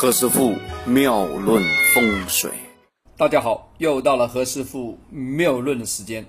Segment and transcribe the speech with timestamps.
[0.00, 0.54] 何师傅
[0.86, 1.60] 妙论
[1.92, 2.52] 风水，
[3.16, 6.24] 大家好，又到了何师傅妙论的时间。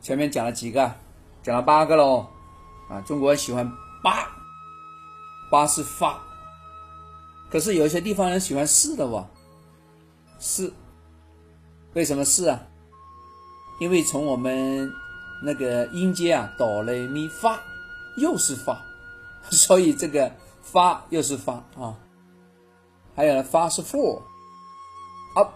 [0.00, 0.90] 前面讲了几个，
[1.42, 2.26] 讲了八个喽。
[2.88, 3.70] 啊，中国人喜欢
[4.02, 4.26] 八，
[5.50, 6.18] 八是发，
[7.50, 9.22] 可是有一些地方人喜欢四的哇，
[10.38, 10.72] 四，
[11.92, 12.58] 为什么四啊？
[13.82, 14.90] 因为从我们
[15.44, 17.60] 那个音阶啊，哆来咪发，
[18.16, 18.82] 又是发，
[19.50, 20.30] 所以这个
[20.62, 21.96] 发又是发啊。
[23.16, 25.52] 还有呢，发是 for，up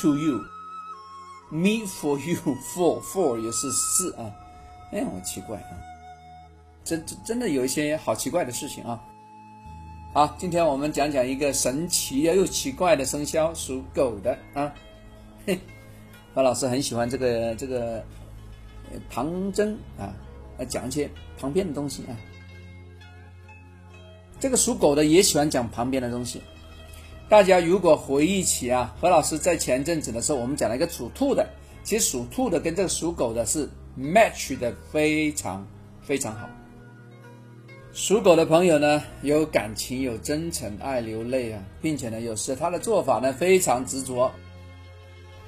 [0.00, 4.30] to you，me for you，for for 也是四啊。
[4.92, 5.70] 哎，我奇怪啊。
[6.84, 9.00] 真真真的有一些好奇怪的事情啊！
[10.12, 14.70] 好，今天我们讲讲一个神奇又奇怪的生肖，属狗的啊。
[15.46, 15.58] 嘿，
[16.34, 18.04] 何老师很喜欢这个这个
[19.08, 20.12] 旁征啊，
[20.68, 22.12] 讲一些旁边的东西啊。
[24.40, 26.40] 这个属狗的也喜欢讲旁边的东西。
[27.28, 31.48] 大家如果回忆起啊，何老师在前阵子的时候，我们讲了一个属兔的，
[31.82, 33.68] 其实属兔的跟这个属狗的是
[33.98, 35.66] match 的非常
[36.02, 36.48] 非常好。
[37.94, 44.30] 属狗的朋友呢，有感情，有真诚，爱流泪啊，并且呢，有时他的做法呢非常执着。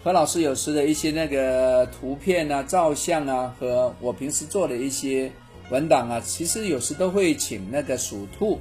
[0.03, 5.31] 何老师有时的一些那个图片啊、照相啊，和我平时做的一些
[5.71, 8.61] 文档啊，其实有时都会请那个属兔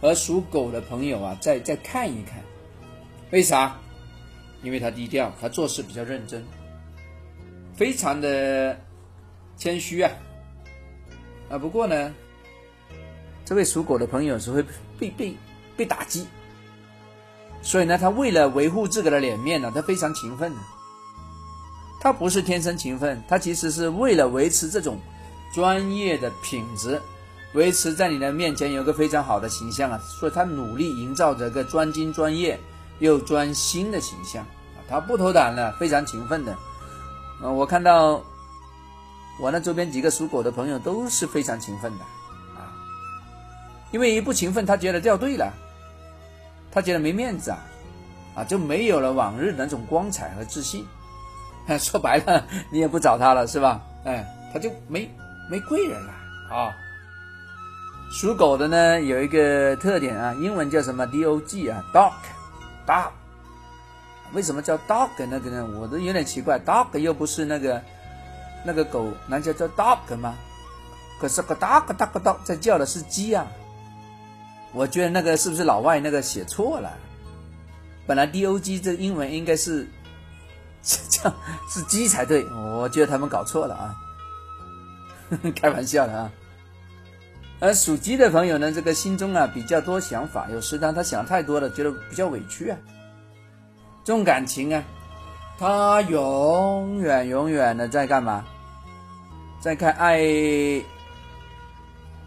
[0.00, 2.42] 和属狗的朋友啊，再再看一看。
[3.30, 3.78] 为啥？
[4.62, 6.44] 因为他低调，他做事比较认真，
[7.74, 8.78] 非常的
[9.56, 10.10] 谦虚啊。
[11.50, 12.14] 啊，不过呢。
[13.44, 14.62] 这位属狗的朋友是会
[14.98, 15.34] 被被
[15.74, 16.26] 被打击，
[17.62, 20.52] 所以呢，他为了维护自己的脸面呢，他非常勤奋。
[21.98, 24.98] 他不是天生勤奋，他其实是为了维持这种
[25.54, 27.00] 专业的品质，
[27.54, 32.60] 维持在你的面前有个非常好的形象啊，所以他努力营造着个专精专业
[32.98, 34.84] 又专心的形象啊。
[34.88, 36.54] 他不偷懒的，非常勤奋的。
[37.42, 38.22] 嗯，我看到
[39.40, 42.04] 我那周边几个属狗的朋友都是非常勤奋的
[42.60, 42.68] 啊。
[43.92, 45.52] 因为一不勤奋，他觉得掉队了，
[46.70, 47.58] 他觉得没面子啊，
[48.36, 50.86] 啊，就没有了往日那种光彩和自信。
[51.78, 53.80] 说白了，你也不找他了，是吧？
[54.04, 55.10] 哎，他就没
[55.50, 56.12] 没贵人了
[56.50, 56.74] 啊。
[58.10, 63.10] 属狗的呢，有一个特点啊，英文叫什么？D O G 啊，dog，dog。
[64.32, 65.66] 为什么叫 dog 那个呢？
[65.78, 67.80] 我都有点奇怪，dog 又不是那个
[68.64, 70.34] 那个狗，那叫叫 dog 吗？
[71.20, 73.46] 可是个 dog dog dog 在叫的是鸡啊。
[74.72, 76.90] 我觉得那个是不是老外那个写错了？
[78.06, 79.86] 本来 D O G 这英文应该是
[80.82, 81.34] 这样
[81.70, 83.94] 是鸡才对，我觉得他们搞错了啊，
[85.54, 86.30] 开玩笑的啊。
[87.60, 92.78] 而属鸡的朋友呢，这个心中啊比较多想法，有时呢他想太多了，觉得比较委屈啊，
[94.04, 94.82] 重感情啊，
[95.58, 98.44] 他永远永远的在干嘛？
[99.60, 100.20] 在看爱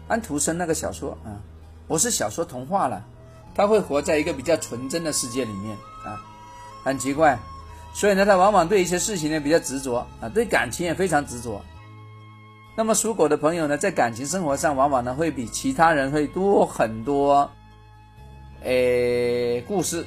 [0.08, 1.40] 安徒生那个小说啊。
[1.88, 3.04] 不是小说童话了，
[3.54, 5.76] 他会活在一个比较纯真的世界里面
[6.06, 6.16] 啊，
[6.82, 7.38] 很奇怪，
[7.92, 11.60] 所以呢，他往往对一些事情呢比较执着啊，对感情也非常执着。
[12.74, 17.50] 那么属狗的朋友呢，在感情生活上往往呢会比其他人会多很多，
[18.62, 20.06] 诶，故事。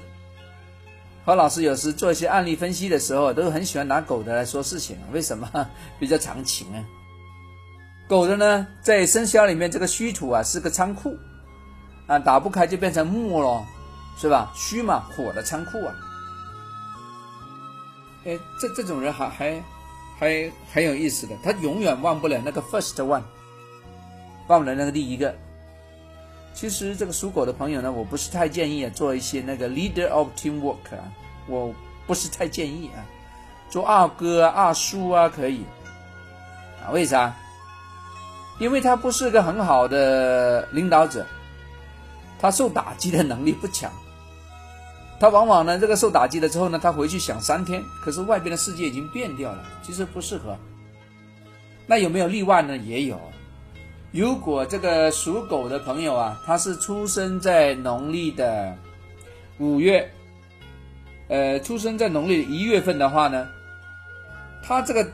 [1.26, 5.50] 何老师有时做一些案例分析的时候，都很喜欢拿狗的来说事情，为什么？
[6.00, 6.84] 比较长情啊。
[8.08, 11.16] 狗的呢，在生肖里面这个虚土啊是个仓库。
[12.08, 13.66] 啊，打不开就变成木了，
[14.16, 14.52] 是吧？
[14.56, 15.96] 虚嘛，火的仓库啊。
[18.26, 19.64] 哎，这这种人还还
[20.18, 23.22] 还很有意思的，他永远忘不了那个 first one，
[24.48, 25.36] 忘不了那个第一个。
[26.54, 31.12] 其实这个属狗的朋友呢，我不是太建议做一些那个 leader of teamwork 啊，
[31.48, 31.74] 我
[32.08, 33.04] 不是太建议啊，
[33.70, 35.64] 做二哥、二叔啊可以
[36.82, 36.92] 啊？
[36.92, 37.36] 为啥？
[38.58, 41.26] 因为他不是个很好的领导者。
[42.38, 43.92] 他受打击的能力不强，
[45.20, 50.58] 他往往呢，这个受打击了之后呢，他回去想三天，可是外边的世界已经变掉了，其实不适合。
[51.88, 52.76] 那有没有例外呢？
[52.78, 53.20] 也有。
[54.12, 58.76] 如果这个属狗的朋友啊，他是出生在农历的
[59.58, 60.12] 五月，
[61.28, 63.48] 呃，出生在农历一月份的话呢，
[64.64, 65.08] 他这个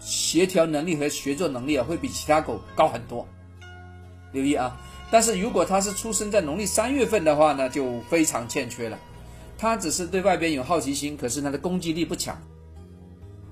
[0.00, 3.26] 协调能力和学作能力啊，会比其他狗高很多。
[4.32, 4.76] 留意啊。
[5.12, 8.98] 但是如果他是出生在农历三月份的话呢，就非常欠缺了。
[9.58, 12.34] 他只是对外边有好奇心，可是他的攻击力不强。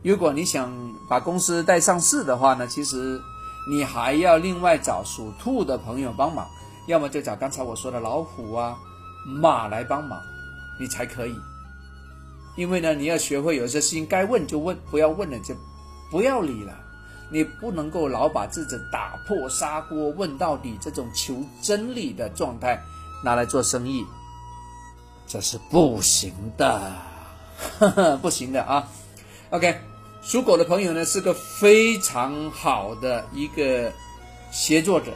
[0.03, 0.73] 如果你想
[1.07, 3.21] 把公司带上市的话呢，其实
[3.71, 6.49] 你还要另外找属兔的朋友帮忙，
[6.87, 8.75] 要么就找刚才我说的老虎啊、
[9.27, 10.19] 马来帮忙，
[10.81, 11.35] 你才可以。
[12.57, 15.55] 因为呢，你要学会有些事情该问就问，不要问了就
[16.11, 16.73] 不要理了。
[17.31, 22.83] 你不能够老把自己打破砂锅问到底这种求真理的状态
[23.25, 24.05] 拿来做生意，
[25.27, 26.93] 这是不行的，
[28.21, 28.89] 不行的啊。
[29.51, 29.81] OK，
[30.23, 33.93] 属狗的朋友呢是个非常好的一个
[34.51, 35.13] 协作者，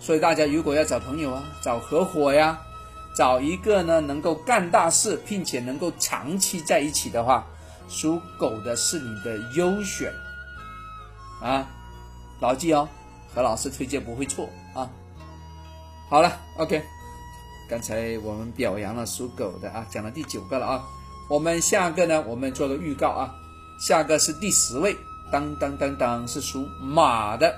[0.00, 2.58] 所以大家如果要找朋友啊，找合伙呀。
[3.14, 7.46] 找一个呢能够干大事，并且能够长期在一起的话，
[7.86, 10.10] 属狗的是你的优选
[11.42, 11.68] 啊，
[12.40, 12.88] 牢记哦，
[13.34, 14.88] 何老师推荐不会错啊。
[16.08, 16.80] 好了，OK，
[17.68, 20.84] 刚才我们表扬了属狗的啊，讲了第九个了啊，
[21.28, 23.34] 我们下个呢，我们做个预告啊，
[23.80, 24.96] 下个是第十位，
[25.32, 27.52] 当当当当是属马的，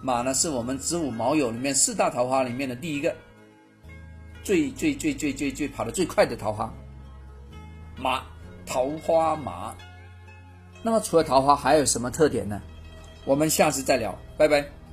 [0.00, 3.14] 马呢是我们子午卯酉里面四大桃花里面的第一个。
[4.42, 6.72] 最最最最最最跑得最快的桃花
[7.96, 8.22] 马，
[8.64, 9.74] 桃花马。
[10.84, 12.60] 那么除了桃花还有什么特点呢？
[13.24, 14.83] 我们下次再聊，拜拜。